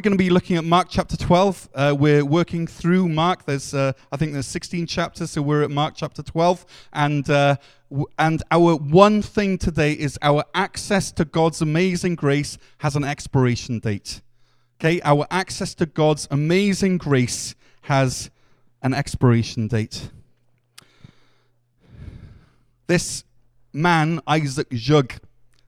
[0.00, 1.68] we're going to be looking at Mark chapter 12.
[1.74, 3.44] Uh, we're working through Mark.
[3.44, 6.64] There's, uh, I think, there's 16 chapters, so we're at Mark chapter 12,
[6.94, 7.56] and uh,
[7.90, 13.04] w- and our one thing today is our access to God's amazing grace has an
[13.04, 14.22] expiration date.
[14.80, 18.30] Okay, our access to God's amazing grace has
[18.80, 20.08] an expiration date.
[22.86, 23.24] This
[23.74, 25.18] man, Isaac Jogues,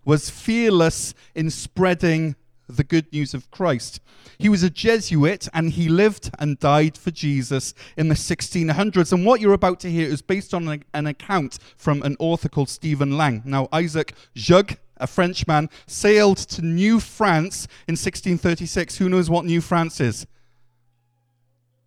[0.06, 2.34] was fearless in spreading
[2.76, 4.00] the good news of Christ.
[4.38, 9.12] He was a Jesuit and he lived and died for Jesus in the 1600s.
[9.12, 12.68] And what you're about to hear is based on an, account from an author called
[12.68, 13.42] Stephen Lang.
[13.44, 18.98] Now, Isaac Jogues, a Frenchman, sailed to New France in 1636.
[18.98, 20.26] Who knows what New France is?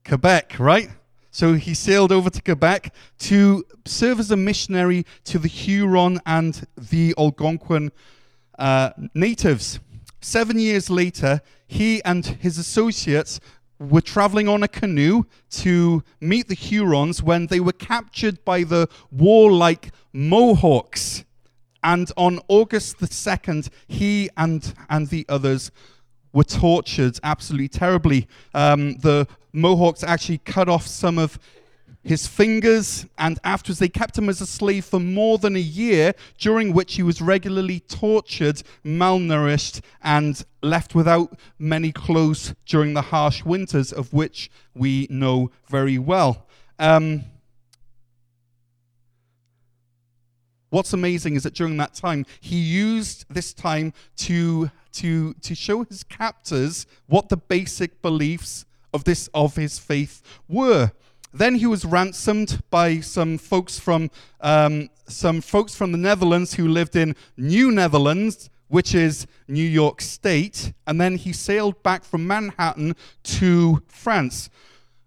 [0.06, 0.90] Quebec, right?
[1.32, 6.66] So he sailed over to Quebec to serve as a missionary to the Huron and
[6.78, 7.92] the Algonquin
[8.58, 9.82] uh, natives.
[10.26, 13.40] Seven years later, he and his associates
[13.78, 18.90] were traveling on a canoe to meet the Hurons when they were captured by the
[19.12, 21.26] warlike Mohawks.
[21.84, 25.70] And on August the 2nd, he and, and the others
[26.34, 28.28] were tortured absolutely terribly.
[28.56, 31.38] Um, the Mohawks actually cut off some of
[32.06, 36.14] his fingers, and afterwards they kept him as a slave for more than a year,
[36.38, 43.44] during which he was regularly tortured, malnourished, and left without many clothes during the harsh
[43.44, 46.46] winters, of which we know very well.
[46.78, 47.24] Um,
[50.70, 55.84] what's amazing is that during that time, he used this time to, to, to show
[55.84, 60.92] his captors what the basic beliefs of this of his faith were.
[61.36, 64.10] Then he was ransomed by some folks from
[64.40, 70.00] um, some folks from the Netherlands who lived in New Netherlands, which is New York
[70.00, 74.50] State, and then he sailed back from Manhattan to France.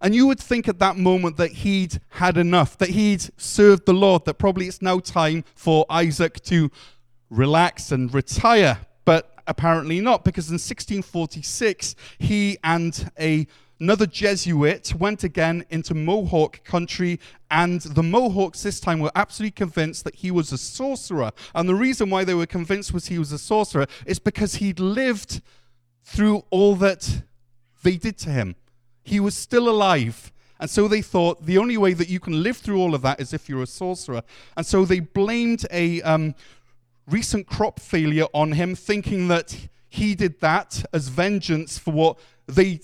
[0.02, 3.94] And you would think at that moment that he'd had enough, that he'd served the
[3.94, 6.70] Lord, that probably it's now time for Isaac to
[7.30, 8.78] relax and retire.
[9.06, 13.46] But apparently not, because in 1646, he and a
[13.80, 20.04] another Jesuit went again into Mohawk country, and the Mohawks this time were absolutely convinced
[20.04, 21.32] that he was a sorcerer.
[21.54, 24.80] And the reason why they were convinced was he was a sorcerer is because he'd
[24.80, 25.40] lived
[26.04, 27.22] through all that
[27.82, 28.56] they did to him.
[29.02, 30.32] He was still alive.
[30.60, 33.20] And so they thought the only way that you can live through all of that
[33.20, 34.22] is if you're a sorcerer.
[34.56, 36.34] And so they blamed a um,
[37.06, 42.80] recent crop failure on him, thinking that he did that as vengeance for what they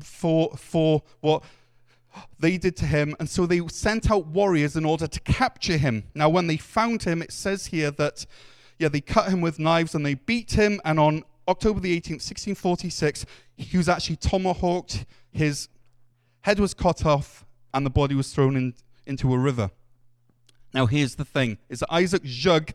[0.00, 1.42] for, for what
[2.38, 3.14] they did to him.
[3.18, 6.04] And so they sent out warriors in order to capture him.
[6.14, 8.26] Now, when they found him, it says here that,
[8.78, 10.80] yeah, they cut him with knives and they beat him.
[10.84, 15.04] And on October the 18th, 1646, he was actually tomahawked.
[15.30, 15.68] His
[16.42, 18.74] head was cut off and the body was thrown in,
[19.06, 19.70] into a river.
[20.72, 22.74] Now, here's the thing is that Isaac Jogues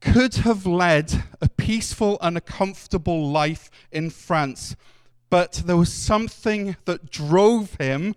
[0.00, 4.74] could have led a peaceful and a comfortable life in France
[5.32, 8.14] but there was something that drove him,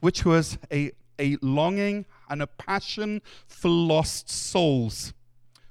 [0.00, 5.12] which was a, a longing and a passion for lost souls,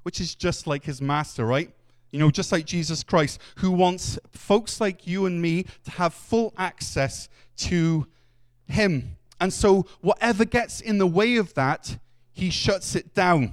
[0.04, 1.70] which is just like his master, right?
[2.12, 6.14] You know, just like Jesus Christ, who wants folks like you and me to have
[6.14, 8.08] full access to
[8.66, 9.18] him.
[9.42, 11.98] And so, whatever gets in the way of that,
[12.32, 13.52] he shuts it down.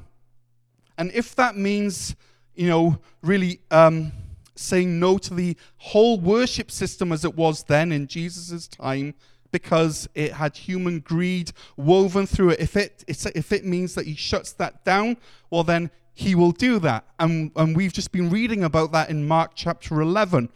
[0.97, 2.15] And if that means,
[2.55, 4.13] you know, really um,
[4.57, 9.15] saying no to the whole worship system as it was then in Jesus' time
[9.53, 12.61] because it had human greed woven through it.
[12.61, 15.17] If it, if it means that he shuts that down,
[15.51, 17.05] well, then he will do that.
[17.19, 20.49] And, and we've just been reading about that in Mark chapter 11.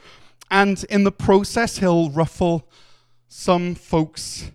[0.51, 2.69] And in the process, he'll ruffle
[3.29, 4.51] some folks'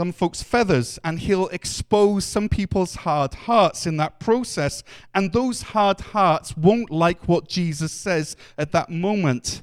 [0.00, 4.82] some folks' feathers, and he'll expose some people's hard hearts in that process.
[5.14, 9.62] And those hard hearts won't like what Jesus says at that moment.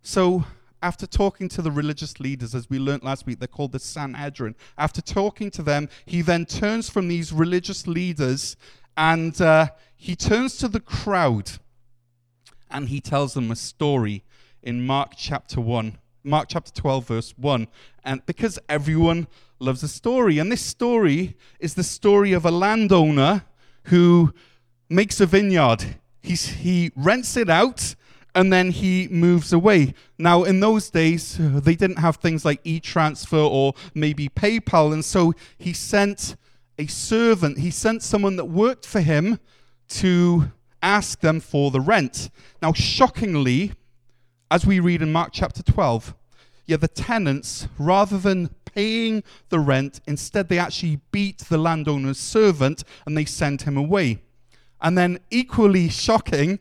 [0.00, 0.44] So,
[0.80, 4.54] after talking to the religious leaders, as we learned last week, they're called the Sanhedrin.
[4.78, 8.56] After talking to them, he then turns from these religious leaders
[8.96, 11.50] and uh, he turns to the crowd
[12.70, 14.22] and he tells them a story
[14.62, 15.98] in Mark chapter 1.
[16.24, 17.68] Mark chapter 12, verse 1.
[18.02, 19.26] And because everyone
[19.58, 20.38] loves a story.
[20.38, 23.44] And this story is the story of a landowner
[23.84, 24.32] who
[24.88, 25.96] makes a vineyard.
[26.22, 27.94] He's, he rents it out
[28.34, 29.94] and then he moves away.
[30.18, 34.92] Now, in those days, they didn't have things like e transfer or maybe PayPal.
[34.92, 36.36] And so he sent
[36.78, 39.38] a servant, he sent someone that worked for him
[39.88, 40.50] to
[40.82, 42.30] ask them for the rent.
[42.60, 43.72] Now, shockingly,
[44.50, 46.14] as we read in Mark chapter 12,
[46.66, 52.84] yeah, the tenants, rather than paying the rent, instead they actually beat the landowner's servant
[53.06, 54.22] and they send him away.
[54.80, 56.58] And then, equally shocking,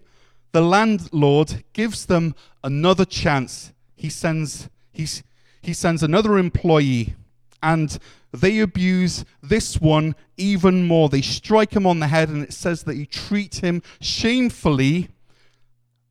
[0.51, 3.73] the landlord gives them another chance.
[3.95, 5.23] He sends, he's,
[5.61, 7.15] he sends another employee,
[7.61, 7.97] and
[8.31, 11.09] they abuse this one even more.
[11.09, 15.09] They strike him on the head, and it says that he treat him shamefully.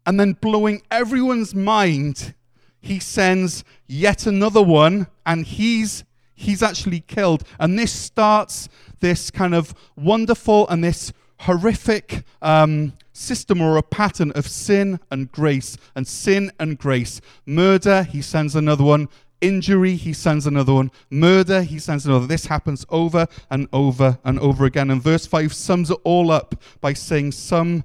[0.05, 2.35] And then, blowing everyone's mind,
[2.81, 6.05] he sends yet another one, and he's
[6.35, 7.45] he's actually killed.
[7.59, 8.69] And this starts
[9.01, 15.31] this kind of wonderful and this horrific um, system or a pattern of sin and
[15.31, 17.21] grace, and sin and grace.
[17.47, 19.09] Murder, he sends another one.
[19.41, 20.91] Injury, he sends another one.
[21.11, 22.27] Murder, he sends another.
[22.27, 24.91] This happens over and over and over again.
[24.91, 27.85] And verse 5 sums it all up by saying, Some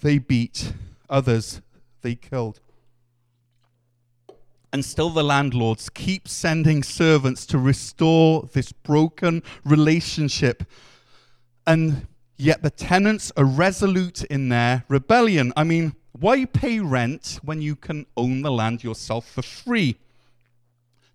[0.00, 0.72] they beat,
[1.08, 1.60] others
[2.02, 2.60] they killed.
[4.72, 10.62] And still, the landlords keep sending servants to restore this broken relationship.
[11.66, 12.06] And
[12.36, 15.52] yet, the tenants are resolute in their rebellion.
[15.56, 19.96] I mean, why pay rent when you can own the land yourself for free?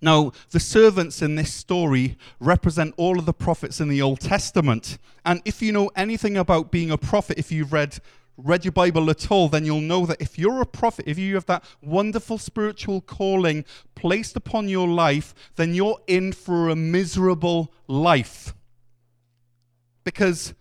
[0.02, 4.98] Now, the servants in this story represent all of the prophets in the Old Testament.
[5.26, 8.00] And if you know anything about being a prophet, if you've read
[8.38, 11.36] read your Bible at all, then you'll know that if you're a prophet, if you
[11.36, 13.66] have that wonderful spiritual calling
[13.96, 18.54] placed upon your life, then you're in for a miserable life.
[20.04, 20.54] Because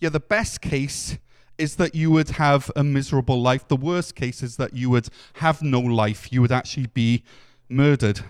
[0.00, 1.18] yeah, the best case
[1.58, 3.66] is that you would have a miserable life.
[3.66, 6.32] The worst case is that you would have no life.
[6.32, 7.24] You would actually be
[7.68, 8.20] murdered.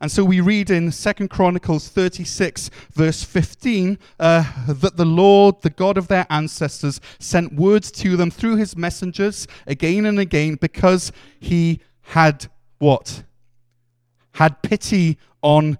[0.00, 5.70] And so we read in Second Chronicles 36, verse 15, uh, that the Lord, the
[5.70, 11.12] God of their ancestors, sent words to them through his messengers again and again because
[11.40, 12.46] he had
[12.78, 13.22] what?
[14.32, 15.78] Had pity on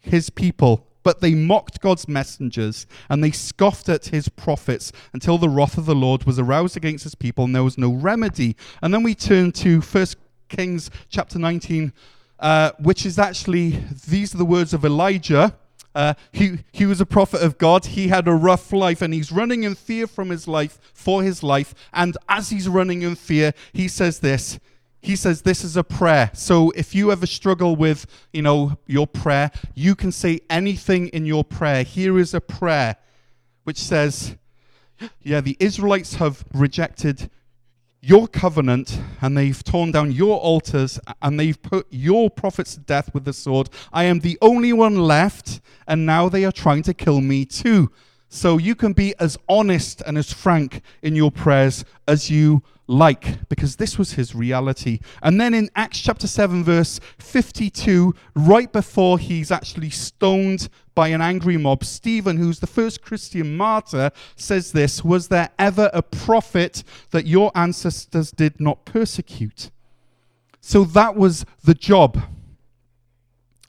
[0.00, 0.86] his people.
[1.02, 5.86] But they mocked God's messengers and they scoffed at his prophets until the wrath of
[5.86, 8.54] the Lord was aroused against his people and there was no remedy.
[8.82, 10.16] And then we turn to First
[10.50, 11.94] Kings chapter 19
[12.40, 15.54] uh, which is actually, these are the words of Elijah.
[15.94, 17.84] Uh, he, he was a prophet of God.
[17.84, 21.42] He had a rough life and he's running in fear from his life, for his
[21.42, 21.74] life.
[21.92, 24.58] And as he's running in fear, he says this.
[25.02, 26.30] He says this is a prayer.
[26.34, 31.26] So if you ever struggle with, you know, your prayer, you can say anything in
[31.26, 31.82] your prayer.
[31.82, 32.96] Here is a prayer
[33.64, 34.36] which says,
[35.22, 37.30] yeah, the Israelites have rejected
[38.00, 43.12] your covenant and they've torn down your altars and they've put your prophets to death
[43.12, 43.68] with the sword.
[43.92, 47.90] I am the only one left, and now they are trying to kill me too.
[48.28, 53.48] So you can be as honest and as frank in your prayers as you like,
[53.48, 54.98] because this was his reality.
[55.22, 61.20] And then in Acts chapter 7, verse 52, right before he's actually stoned by an
[61.20, 66.82] angry mob, Stephen, who's the first Christian martyr, says this Was there ever a prophet
[67.12, 69.70] that your ancestors did not persecute?
[70.60, 72.20] So that was the job.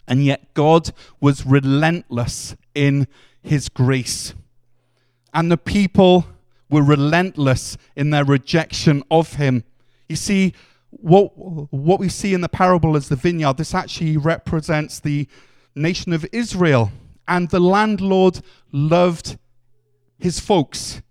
[0.08, 3.08] And yet God was relentless in
[3.44, 4.34] his grace.
[5.32, 6.26] And the people
[6.72, 9.64] were relentless in their rejection of him.
[10.10, 10.54] You see,
[10.90, 15.28] what, what we see in the parable as the vineyard, this actually represents the
[15.76, 16.92] nation of Israel.
[17.28, 19.38] And the landlord loved
[20.18, 21.02] his folks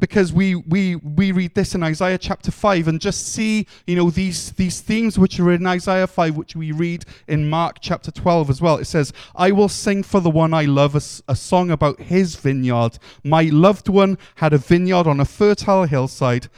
[0.00, 4.10] because we, we, we read this in Isaiah chapter 5 and just see, you know,
[4.10, 8.50] these, these themes which are in Isaiah 5, which we read in Mark chapter 12
[8.50, 8.78] as well.
[8.78, 12.34] It says, I will sing for the one I love a, a song about his
[12.36, 12.98] vineyard.
[13.22, 16.48] My loved one had a vineyard on a fertile hillside.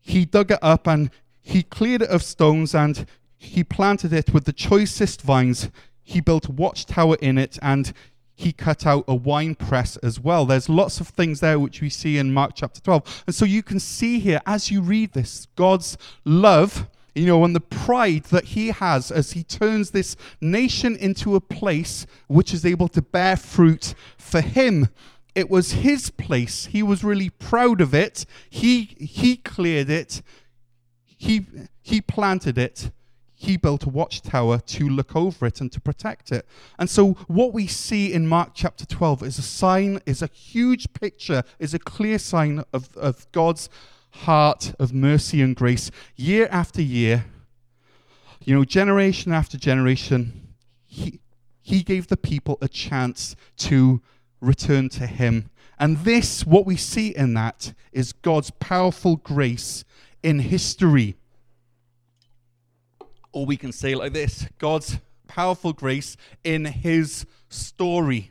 [0.00, 3.06] He dug it up and he cleared it of stones and
[3.36, 5.70] he planted it with the choicest vines.
[6.02, 7.92] He built a watchtower in it and
[8.42, 10.46] he cut out a wine press as well.
[10.46, 13.24] There's lots of things there which we see in Mark chapter 12.
[13.26, 17.54] And so you can see here as you read this, God's love, you know, and
[17.54, 22.64] the pride that he has as he turns this nation into a place which is
[22.64, 24.88] able to bear fruit for him.
[25.34, 26.66] It was his place.
[26.66, 28.26] He was really proud of it.
[28.50, 30.22] He he cleared it.
[31.06, 31.46] He
[31.82, 32.90] he planted it
[33.42, 36.46] he built a watchtower to look over it and to protect it.
[36.78, 40.92] And so what we see in Mark chapter 12 is a sign, is a huge
[40.92, 43.68] picture, is a clear sign of, of God's
[44.10, 45.90] heart of mercy and grace.
[46.14, 47.24] Year after year,
[48.44, 50.54] you know, generation after generation,
[50.86, 51.18] he,
[51.62, 54.00] he gave the people a chance to
[54.40, 55.50] return to him.
[55.80, 59.84] And this, what we see in that, is God's powerful grace
[60.22, 61.16] in history.
[63.32, 68.30] Or we can say like this God's powerful grace in his story.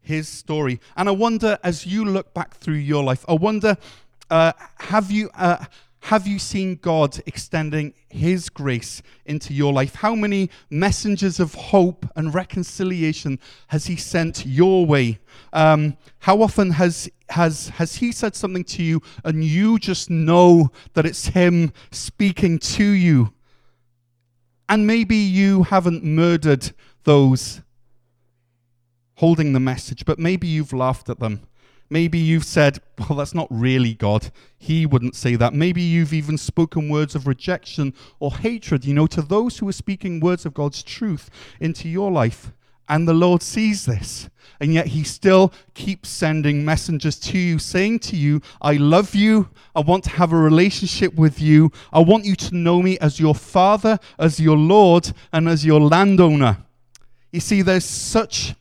[0.00, 0.80] His story.
[0.96, 3.76] And I wonder, as you look back through your life, I wonder,
[4.30, 5.30] uh, have you.
[5.34, 5.64] Uh,
[6.08, 9.94] have you seen God extending His grace into your life?
[9.94, 13.38] How many messengers of hope and reconciliation
[13.68, 15.18] has He sent your way?
[15.54, 20.70] Um, how often has, has, has He said something to you and you just know
[20.92, 23.32] that it's Him speaking to you?
[24.68, 26.72] And maybe you haven't murdered
[27.04, 27.60] those
[29.16, 31.40] holding the message, but maybe you've laughed at them.
[31.90, 34.30] Maybe you've said, well, that's not really God.
[34.56, 35.52] He wouldn't say that.
[35.52, 39.72] Maybe you've even spoken words of rejection or hatred, you know, to those who are
[39.72, 41.30] speaking words of God's truth
[41.60, 42.52] into your life.
[42.88, 44.28] And the Lord sees this.
[44.60, 49.48] And yet He still keeps sending messengers to you, saying to you, I love you.
[49.74, 51.72] I want to have a relationship with you.
[51.92, 55.80] I want you to know me as your Father, as your Lord, and as your
[55.80, 56.58] landowner.
[57.32, 58.54] You see, there's such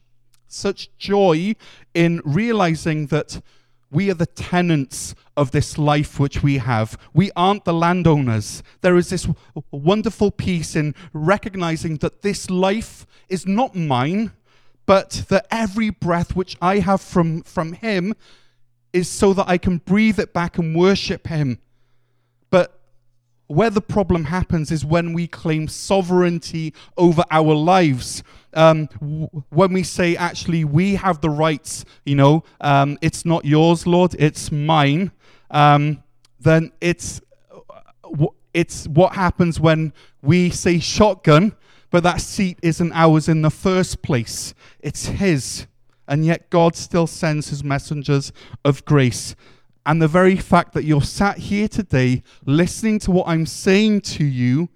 [0.47, 1.55] such joy
[1.93, 3.41] in realizing that
[3.93, 6.97] we are the tenants of this life which we have.
[7.13, 8.63] We aren't the landowners.
[8.81, 9.27] There is this
[9.71, 14.31] wonderful peace in recognizing that this life is not mine,
[14.85, 18.15] but that every breath which I have from, from Him
[18.91, 21.59] is so that I can breathe it back and worship Him.
[23.47, 28.23] Where the problem happens is when we claim sovereignty over our lives.
[28.53, 33.45] Um, w- when we say, actually, we have the rights, you know, um, it's not
[33.45, 35.12] yours, Lord, it's mine,
[35.51, 36.03] um,
[36.39, 37.21] then it's,
[38.53, 41.55] it's what happens when we say shotgun,
[41.89, 44.53] but that seat isn't ours in the first place.
[44.79, 45.67] It's His.
[46.07, 48.31] And yet God still sends His messengers
[48.65, 49.35] of grace.
[49.85, 54.23] And the very fact that you're sat here today listening to what I'm saying to
[54.23, 54.69] you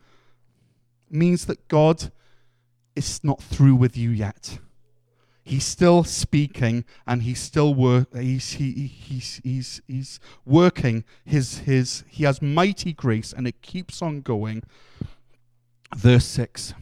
[1.09, 2.11] means that God
[2.95, 4.59] is not through with you yet.
[5.43, 12.03] He's still speaking and he's still work he's, he, he's, he's, he's working his, his
[12.09, 14.63] he has mighty grace and it keeps on going.
[15.95, 16.73] Verse 6.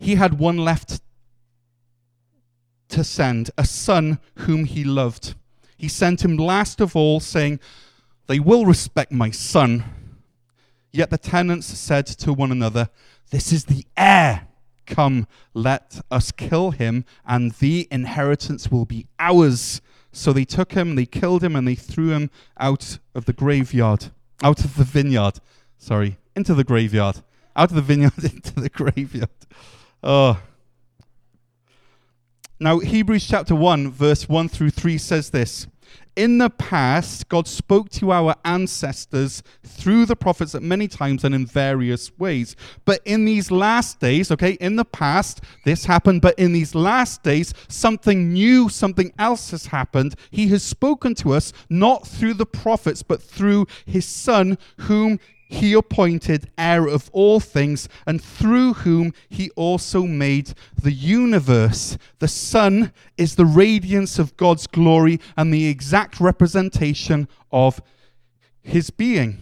[0.00, 1.00] He had one left
[2.88, 5.36] to send, a son whom he loved
[5.76, 7.60] he sent him last of all, saying,
[8.26, 9.84] They will respect my son.
[10.92, 12.88] Yet the tenants said to one another,
[13.30, 14.48] This is the heir.
[14.86, 19.82] Come, let us kill him, and the inheritance will be ours.
[20.12, 24.06] So they took him, they killed him, and they threw him out of the graveyard,
[24.42, 25.40] out of the vineyard.
[25.76, 27.22] Sorry, into the graveyard.
[27.54, 29.28] Out of the vineyard into the graveyard.
[30.02, 30.40] Oh.
[32.58, 35.66] Now, Hebrews chapter 1, verse 1 through 3 says this
[36.16, 41.34] In the past, God spoke to our ancestors through the prophets at many times and
[41.34, 42.56] in various ways.
[42.86, 47.22] But in these last days, okay, in the past, this happened, but in these last
[47.22, 50.14] days, something new, something else has happened.
[50.30, 55.72] He has spoken to us not through the prophets, but through his Son, whom he
[55.72, 61.96] appointed heir of all things, and through whom he also made the universe.
[62.18, 67.80] The son is the radiance of God's glory and the exact representation of
[68.62, 69.38] his being.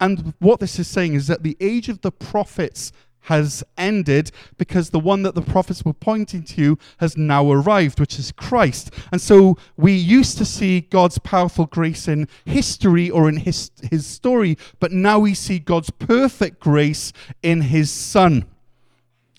[0.00, 2.92] And what this is saying is that the age of the prophets
[3.26, 8.20] has ended because the one that the prophets were pointing to has now arrived, which
[8.20, 8.92] is Christ.
[9.10, 14.06] And so we used to see God's powerful grace in history or in his, his
[14.06, 18.44] story, but now we see God's perfect grace in his Son.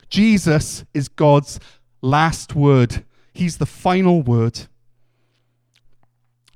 [0.09, 1.57] Jesus is God's
[2.01, 4.67] last word, he's the final word.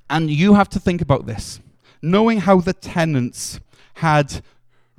[0.09, 1.61] And you have to think about this.
[2.01, 3.61] Knowing how the tenants
[3.95, 4.41] had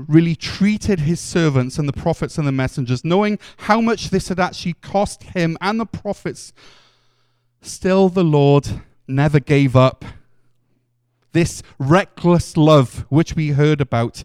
[0.09, 4.41] really treated his servants and the prophets and the messengers, knowing how much this had
[4.41, 6.53] actually cost him and the prophets,
[7.61, 10.05] still the Lord never gave up.
[11.33, 14.25] This reckless love which we heard about,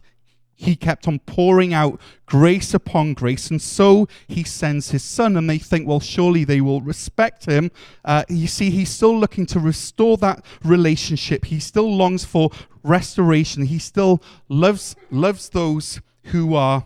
[0.54, 3.48] he kept on pouring out grace upon grace.
[3.48, 7.70] And so he sends his son, and they think, well, surely they will respect him.
[8.04, 11.44] Uh, you see, he's still looking to restore that relationship.
[11.44, 12.50] He still longs for
[12.88, 13.66] restoration.
[13.66, 16.84] He still loves, loves those who are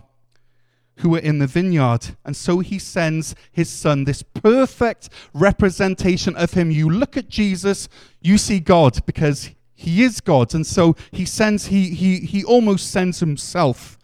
[0.97, 2.17] who are in the vineyard.
[2.25, 6.71] And so he sends his son, this perfect representation of him.
[6.71, 7.89] You look at Jesus,
[8.21, 10.55] you see God because he is God.
[10.55, 13.99] And so he sends, he, he, he almost sends himself,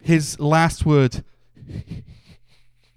[0.00, 1.24] his last word,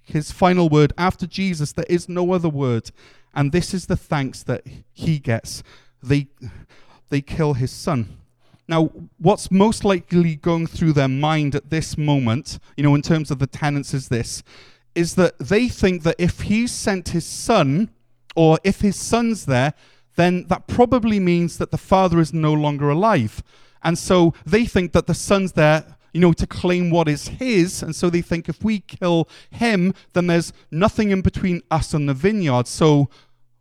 [0.02, 0.94] his final word.
[0.98, 2.92] After Jesus, there is no other word.
[3.36, 5.64] And this is the thanks that he gets.
[6.02, 6.28] They,
[7.10, 8.20] they kill his son.
[8.68, 13.30] Now, what's most likely going through their mind at this moment, you know, in terms
[13.30, 14.44] of the tenants, is this
[14.96, 17.90] is that they think that if he sent his son,
[18.36, 19.74] or if his son's there,
[20.16, 23.44] then that probably means that the father is no longer alive.
[23.84, 27.82] And so they think that the son's there, you know, to claim what is his.
[27.82, 32.08] And so they think if we kill him, then there's nothing in between us and
[32.08, 32.68] the vineyard.
[32.68, 33.10] So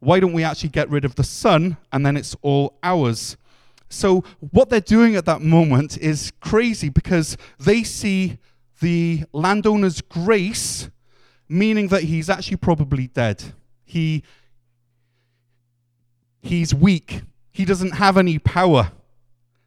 [0.00, 3.36] why don't we actually get rid of the son and then it's all ours?
[3.92, 8.38] So what they're doing at that moment is crazy because they see
[8.80, 10.88] the landowner's grace,
[11.48, 13.44] meaning that he's actually probably dead.
[13.84, 14.24] He
[16.40, 17.22] he's weak.
[17.52, 18.92] He doesn't have any power.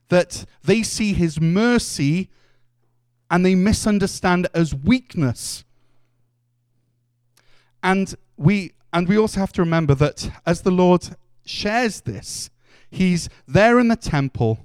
[0.10, 2.30] That they see his mercy
[3.30, 5.64] and they misunderstand as weakness.
[7.84, 11.16] And we and we also have to remember that as the Lord
[11.46, 12.50] shares this,
[12.96, 14.60] he's there in the temple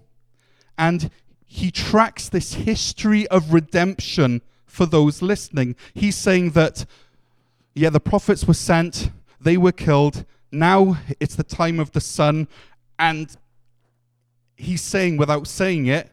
[0.78, 1.10] and
[1.46, 5.74] he tracks this history of redemption for those listening.
[5.94, 6.86] He's saying that,
[7.74, 9.10] yeah, the prophets were sent,
[9.40, 10.24] they were killed.
[10.52, 12.46] Now it's the time of the son.
[12.98, 13.36] And
[14.56, 16.10] he's saying, without saying it,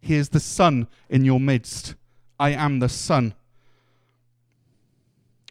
[0.00, 1.94] here's the son in your midst.
[2.38, 3.34] I am the son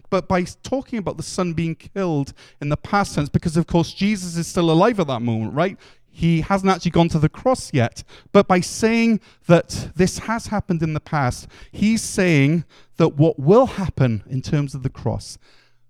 [0.09, 3.93] but by talking about the son being killed in the past tense, because of course
[3.93, 5.77] Jesus is still alive at that moment, right?
[6.15, 8.03] He hasn't actually gone to the cross yet.
[8.31, 12.63] But by saying that this has happened in the past, he's saying
[12.95, 15.37] that what will happen in terms of the cross,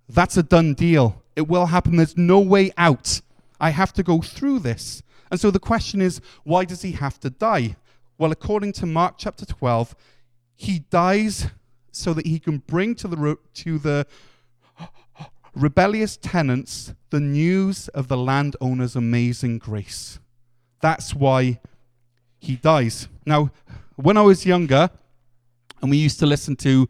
[0.10, 1.22] that's a done deal.
[1.36, 1.98] It will happen.
[1.98, 3.22] There's no way out.
[3.60, 5.04] I have to go through this.
[5.30, 7.76] And so the question is, why does he have to die?
[8.18, 9.96] Well, according to Mark chapter 12,
[10.56, 11.50] he dies
[11.96, 14.06] so that he can bring to the, to the
[15.56, 20.20] rebellious tenants the news of the landowner's amazing grace.
[20.82, 21.60] That's why
[22.40, 23.08] he dies.
[23.26, 23.52] Now,
[23.96, 24.90] when I was younger,
[25.82, 26.90] and we used to listen to,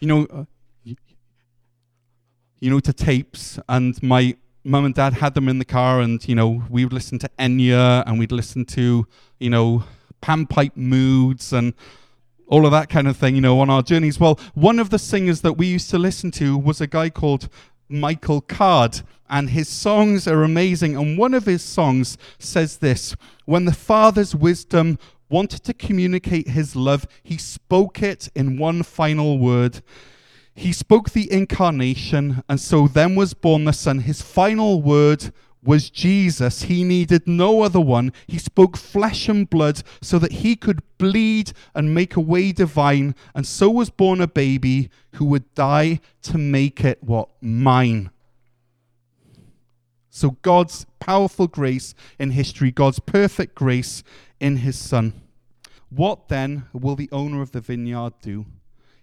[0.00, 0.44] you know, uh,
[0.84, 6.26] you know, to tapes, and my mum and dad had them in the car, and
[6.28, 9.06] you know, we would listen to Enya, and we'd listen to,
[9.38, 9.84] you know,
[10.22, 11.74] panpipe moods, and
[12.54, 14.20] all of that kind of thing, you know, on our journeys.
[14.20, 17.48] Well, one of the singers that we used to listen to was a guy called
[17.88, 20.96] Michael Card, and his songs are amazing.
[20.96, 26.76] And one of his songs says this When the Father's wisdom wanted to communicate his
[26.76, 29.82] love, he spoke it in one final word.
[30.54, 33.98] He spoke the incarnation, and so then was born the Son.
[33.98, 35.32] His final word
[35.64, 36.62] was Jesus.
[36.62, 38.12] He needed no other one.
[38.26, 43.14] He spoke flesh and blood so that he could bleed and make a way divine.
[43.34, 47.28] And so was born a baby who would die to make it what?
[47.40, 48.10] Mine.
[50.10, 54.04] So God's powerful grace in history, God's perfect grace
[54.38, 55.20] in his son.
[55.90, 58.46] What then will the owner of the vineyard do?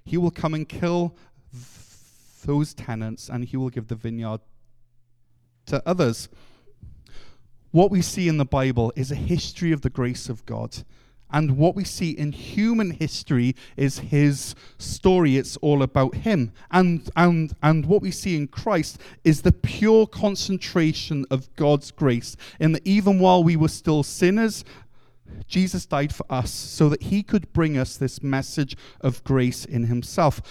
[0.06, 1.16] He will come and kill
[2.46, 4.40] those tenants and he will give the vineyard
[5.68, 6.30] to others.
[7.72, 10.84] What we see in the Bible is a history of the grace of God.
[11.34, 15.38] And what we see in human history is his story.
[15.38, 16.52] It's all about him.
[16.72, 22.36] And, and, and what we see in Christ is the pure concentration of God's grace.
[22.60, 24.66] In that even while we were still sinners,
[25.48, 29.86] Jesus died for us so that he could bring us this message of grace in
[29.86, 30.42] himself.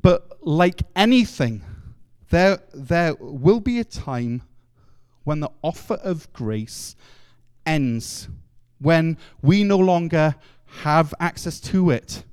[0.00, 1.62] But like anything,
[2.30, 4.42] there, there will be a time
[5.24, 6.96] when the offer of grace
[7.66, 8.28] ends,
[8.80, 10.34] when we no longer
[10.82, 12.24] have access to it.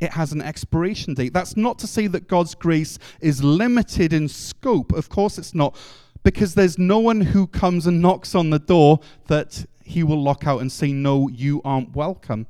[0.00, 1.32] It has an expiration date.
[1.32, 4.92] That's not to say that God's grace is limited in scope.
[4.92, 5.76] Of course, it's not,
[6.24, 10.46] because there's no one who comes and knocks on the door that he will lock
[10.46, 12.46] out and say, No, you aren't welcome.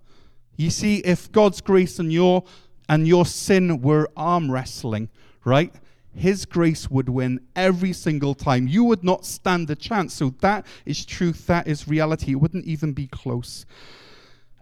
[0.56, 2.44] You see, if God's grace and your
[2.88, 5.08] and your sin were arm wrestling,
[5.44, 5.72] right?
[6.14, 8.68] His grace would win every single time.
[8.68, 10.14] You would not stand a chance.
[10.14, 12.32] So that is truth, that is reality.
[12.32, 13.66] It wouldn't even be close.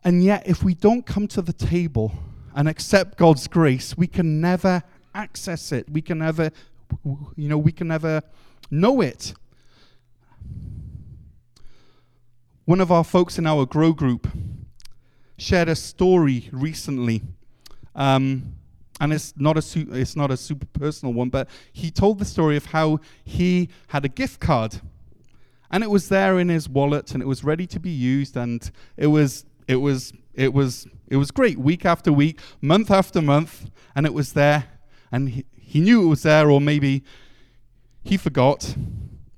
[0.04, 2.12] And yet, if we don't come to the table
[2.54, 4.82] and accept God's grace, we can never
[5.14, 5.88] access it.
[5.90, 6.50] We can never,
[7.04, 8.22] you know, we can never
[8.70, 9.34] know it.
[12.64, 14.28] One of our folks in our grow group
[15.36, 17.22] shared a story recently.
[17.94, 18.54] Um,
[19.02, 22.24] and it's not a su- it's not a super personal one, but he told the
[22.24, 24.80] story of how he had a gift card,
[25.72, 28.70] and it was there in his wallet, and it was ready to be used, and
[28.96, 33.70] it was it was it was it was great week after week, month after month,
[33.96, 34.66] and it was there,
[35.10, 37.02] and he, he knew it was there, or maybe
[38.04, 38.76] he forgot.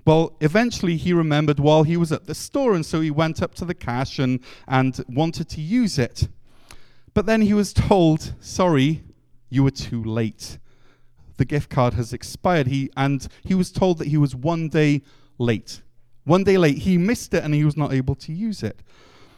[0.07, 3.55] Well, eventually he remembered while he was at the store, and so he went up
[3.55, 6.29] to the cash and, and wanted to use it.
[7.15, 9.03] But then he was told, sorry,
[9.55, 10.59] you were too late.
[11.37, 12.67] The gift card has expired.
[12.67, 15.03] He, and he was told that he was one day
[15.39, 15.83] late.
[16.25, 16.79] One day late.
[16.79, 18.81] He missed it and he was not able to use it.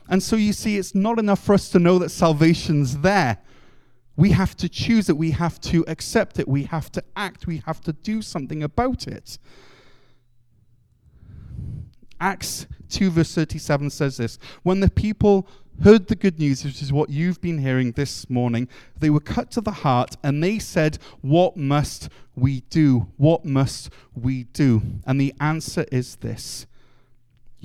[0.08, 3.38] And so you see, it's not enough for us to know that salvation's there.
[4.16, 5.16] We have to choose it.
[5.16, 6.48] We have to accept it.
[6.48, 7.46] We have to act.
[7.46, 9.38] We have to do something about it.
[12.18, 15.48] Acts 2, verse 37 says this When the people
[15.82, 19.50] heard the good news, which is what you've been hearing this morning, they were cut
[19.52, 23.08] to the heart and they said, What must we do?
[23.16, 24.82] What must we do?
[25.06, 26.66] And the answer is this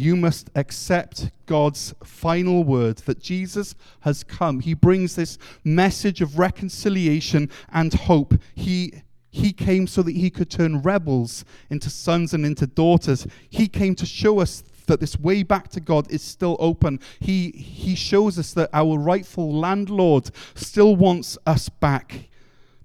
[0.01, 4.61] you must accept God's final word that Jesus has come.
[4.61, 8.33] He brings this message of reconciliation and hope.
[8.55, 8.93] He
[9.33, 13.25] he came so that he could turn rebels into sons and into daughters.
[13.49, 16.99] He came to show us that this way back to God is still open.
[17.21, 22.29] He, he shows us that our rightful landlord still wants us back.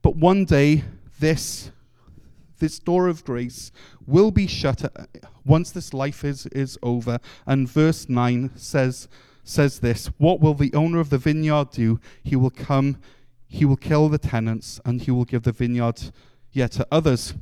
[0.02, 0.84] But one day,
[1.18, 1.72] this,
[2.60, 3.72] this door of grace
[4.06, 5.06] will be shut uh,
[5.44, 7.18] once this life is, is over.
[7.44, 9.08] And verse 9 says,
[9.42, 11.98] says this What will the owner of the vineyard do?
[12.22, 12.98] He will come,
[13.48, 16.12] he will kill the tenants, and he will give the vineyard
[16.52, 17.34] yet to others.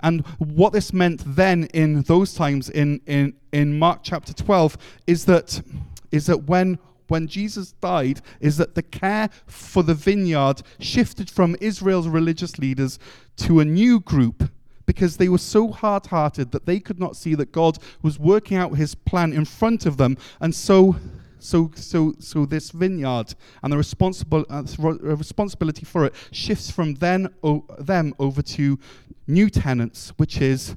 [0.00, 5.24] And what this meant then in those times in, in, in Mark chapter 12 is
[5.26, 5.62] that,
[6.10, 6.78] is that when,
[7.08, 12.98] when Jesus died, is that the care for the vineyard shifted from Israel's religious leaders
[13.36, 14.50] to a new group
[14.86, 18.56] because they were so hard hearted that they could not see that God was working
[18.56, 20.16] out his plan in front of them.
[20.40, 20.96] And so
[21.38, 27.32] so, so, so this vineyard and the responsible, uh, responsibility for it shifts from then
[27.42, 28.78] o- them over to
[29.26, 30.76] new tenants, which is,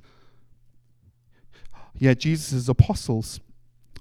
[1.98, 3.40] yeah, Jesus' apostles.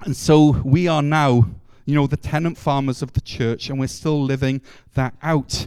[0.05, 1.49] And so we are now,
[1.85, 4.61] you know, the tenant farmers of the church, and we're still living
[4.95, 5.67] that out.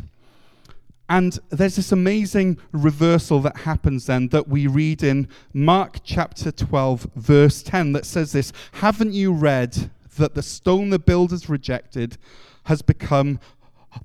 [1.10, 7.08] And there's this amazing reversal that happens then that we read in Mark chapter 12,
[7.15, 12.17] verse 10, that says this Haven't you read that the stone the builders rejected
[12.65, 13.39] has become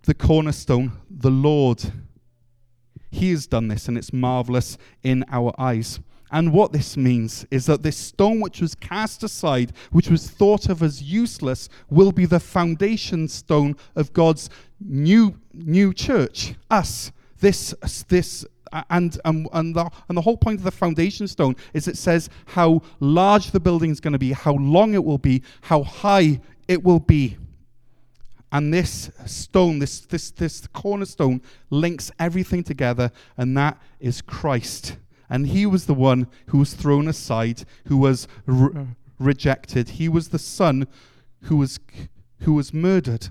[0.04, 1.92] the cornerstone, the Lord.
[3.10, 6.00] He has done this, and it's marvelous in our eyes.
[6.30, 10.68] And what this means is that this stone, which was cast aside, which was thought
[10.68, 17.12] of as useless, will be the foundation stone of God's new, new church, us.
[17.38, 17.74] This,
[18.08, 18.44] this
[18.90, 22.28] and, and, and, the, and the whole point of the foundation stone is it says
[22.46, 26.40] how large the building is going to be, how long it will be, how high
[26.68, 27.36] it will be.
[28.52, 34.96] And this stone, this, this, this cornerstone, links everything together, and that is Christ.
[35.28, 38.86] And he was the one who was thrown aside, who was re-
[39.18, 39.90] rejected.
[39.90, 40.86] He was the son
[41.42, 41.80] who was,
[42.40, 43.30] who was murdered.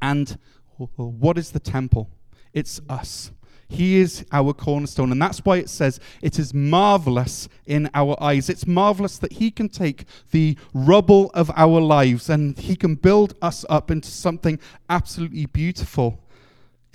[0.00, 0.38] And
[0.76, 2.10] what is the temple?
[2.56, 3.32] It's us.
[3.68, 5.12] He is our cornerstone.
[5.12, 8.48] And that's why it says it is marvelous in our eyes.
[8.48, 13.34] It's marvelous that He can take the rubble of our lives and He can build
[13.42, 16.18] us up into something absolutely beautiful.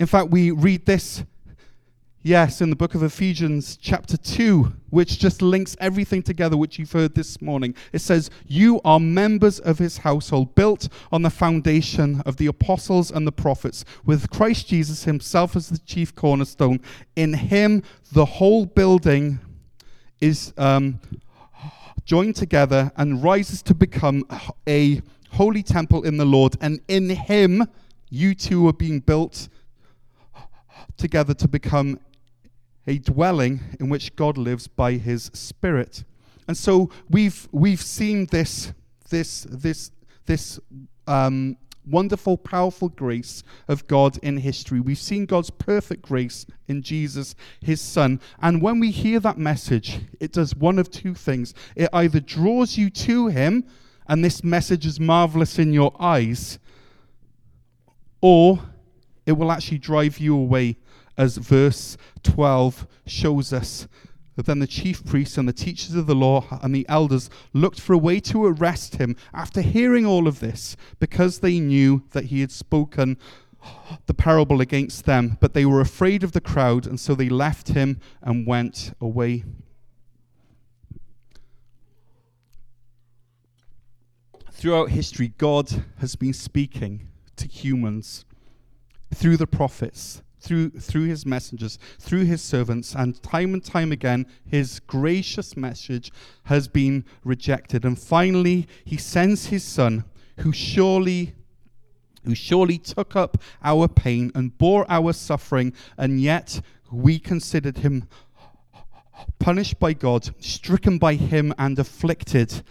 [0.00, 1.22] In fact, we read this
[2.24, 6.92] Yes, in the book of Ephesians, chapter 2, which just links everything together, which you've
[6.92, 7.74] heard this morning.
[7.92, 13.10] It says, You are members of his household, built on the foundation of the apostles
[13.10, 16.78] and the prophets, with Christ Jesus himself as the chief cornerstone.
[17.16, 17.82] In him,
[18.12, 19.40] the whole building
[20.20, 21.00] is um,
[22.04, 24.24] joined together and rises to become
[24.68, 26.54] a holy temple in the Lord.
[26.60, 27.66] And in him,
[28.10, 29.48] you too are being built
[30.96, 31.98] together to become
[32.86, 36.04] a dwelling in which God lives by his spirit.
[36.48, 38.72] And so we've we've seen this
[39.10, 39.90] this this
[40.26, 40.58] this
[41.06, 44.80] um, wonderful, powerful grace of God in history.
[44.80, 48.20] We've seen God's perfect grace in Jesus, his Son.
[48.40, 51.54] And when we hear that message, it does one of two things.
[51.76, 53.64] It either draws you to him,
[54.06, 56.58] and this message is marvelous in your eyes,
[58.20, 58.60] or
[59.26, 60.76] it will actually drive you away
[61.16, 63.88] as verse 12 shows us.
[64.36, 67.92] Then the chief priests and the teachers of the law and the elders looked for
[67.92, 72.40] a way to arrest him after hearing all of this, because they knew that he
[72.40, 73.18] had spoken
[74.06, 75.38] the parable against them.
[75.40, 79.44] But they were afraid of the crowd, and so they left him and went away.
[84.50, 88.24] Throughout history, God has been speaking to humans
[89.14, 94.26] through the prophets through, through his messengers, through his servants, and time and time again,
[94.44, 96.10] his gracious message
[96.44, 97.84] has been rejected.
[97.84, 100.04] And finally, he sends his son,
[100.38, 101.34] who surely
[102.24, 106.60] who surely took up our pain and bore our suffering, and yet
[106.92, 108.06] we considered him
[109.40, 112.62] punished by God, stricken by him, and afflicted.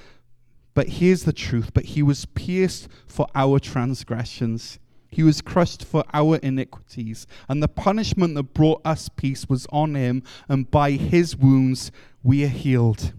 [0.73, 4.79] But here's the truth but he was pierced for our transgressions.
[5.12, 9.93] He was crushed for our iniquities, and the punishment that brought us peace was on
[9.93, 11.91] him, and by his wounds
[12.24, 13.13] we are healed.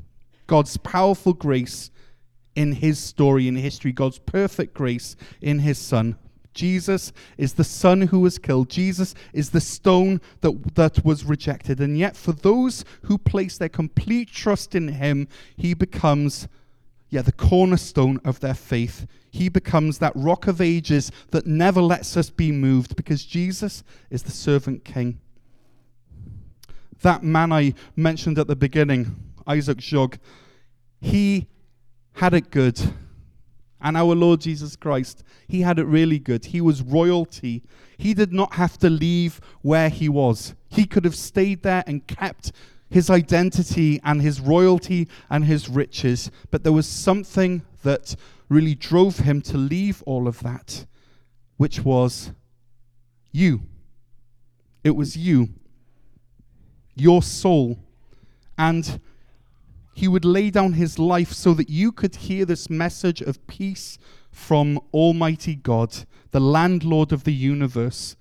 [0.47, 1.91] God's powerful grace
[2.57, 6.17] in his story in history, God's perfect grace in his son.
[6.55, 8.69] Jesus is the son who was killed.
[8.69, 11.81] Jesus is the stone that, that was rejected.
[11.81, 16.49] And yet, for those who place their complete trust in him, he becomes
[17.13, 19.07] yeah, the cornerstone of their faith.
[19.31, 24.23] He becomes that rock of ages that never lets us be moved because Jesus is
[24.23, 25.21] the servant king.
[27.03, 29.15] That man I mentioned at the beginning,
[29.47, 30.19] Isaac Jogues,
[31.03, 31.49] he
[32.15, 32.81] had it good.
[33.79, 36.47] And our Lord Jesus Christ, he had it really good.
[36.47, 37.63] He was royalty.
[37.99, 40.55] He did not have to leave where he was.
[40.71, 42.53] He could have stayed there and kept
[42.93, 48.15] his identity and his royalty and his riches, but there was something that
[48.51, 50.85] really drove him to leave all of that,
[51.57, 52.33] which was
[53.33, 53.63] you.
[54.85, 55.49] It was you,
[56.95, 57.79] your soul.
[58.59, 59.01] And
[59.95, 63.99] he would lay down his life so that you could hear this message of peace
[64.31, 68.17] from Almighty God, the landlord of the universe.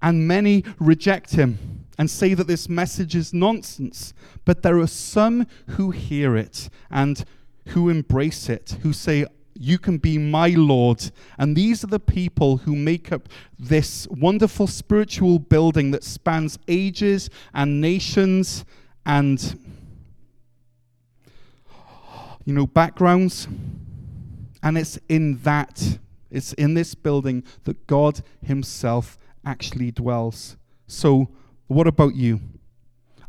[0.00, 4.14] And many reject him and say that this message is nonsense.
[4.46, 7.22] But there are some who hear it and
[7.66, 11.10] who embrace it, who say, You can be my Lord.
[11.36, 17.28] And these are the people who make up this wonderful spiritual building that spans ages
[17.52, 18.64] and nations
[19.04, 19.60] and,
[22.46, 23.46] you know, backgrounds.
[24.62, 25.98] And it's in that,
[26.30, 30.56] it's in this building that God Himself actually dwells.
[30.86, 31.28] So,
[31.70, 32.40] what about you?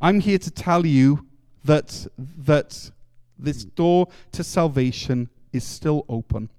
[0.01, 1.27] I'm here to tell you
[1.63, 2.89] that, that
[3.37, 6.49] this door to salvation is still open,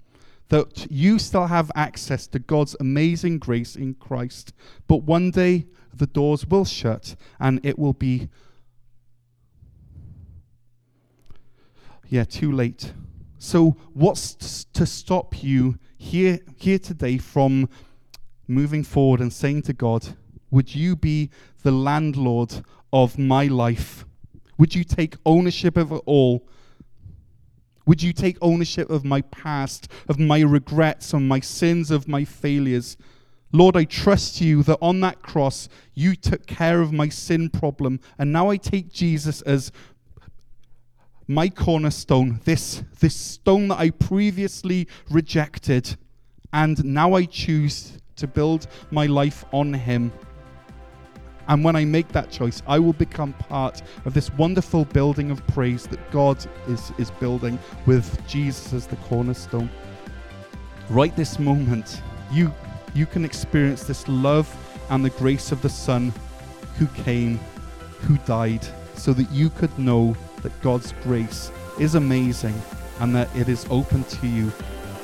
[0.49, 4.53] that you still have access to God's amazing grace in Christ.
[4.87, 8.29] But one day the doors will shut and it will be,
[12.09, 12.92] yeah, too late.
[13.38, 17.68] So, what's to stop you here, here today from
[18.47, 20.16] moving forward and saying to God,
[20.53, 21.31] would you be
[21.62, 22.62] the landlord
[22.93, 24.05] of my life?
[24.59, 26.47] Would you take ownership of it all?
[27.87, 32.25] Would you take ownership of my past, of my regrets, of my sins, of my
[32.25, 32.97] failures?
[33.51, 37.99] Lord, I trust you that on that cross you took care of my sin problem,
[38.19, 39.73] and now I take Jesus as
[41.27, 45.97] my cornerstone, this, this stone that I previously rejected,
[46.53, 50.12] and now I choose to build my life on him.
[51.48, 55.46] And when I make that choice, I will become part of this wonderful building of
[55.48, 59.70] praise that God is, is building with Jesus as the cornerstone.
[60.88, 62.52] Right this moment, you,
[62.94, 64.55] you can experience this love
[64.90, 66.12] and the grace of the Son
[66.78, 67.38] who came,
[68.00, 72.55] who died, so that you could know that God's grace is amazing
[73.00, 74.52] and that it is open to you.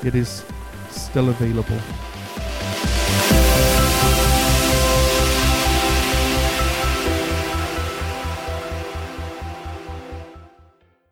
[0.04, 0.44] It is
[0.90, 1.78] still available.